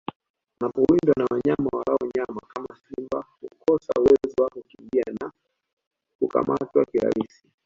Anapowindwa 0.61 1.13
na 1.17 1.25
wanyama 1.31 1.69
walao 1.73 2.09
nyama 2.15 2.41
kama 2.47 2.67
simba 2.75 3.25
hukosa 3.39 3.93
uwezo 3.99 4.35
wa 4.43 4.49
kukimbia 4.49 5.03
na 5.21 5.31
hukamatwa 6.19 6.85
kirahisi 6.85 7.51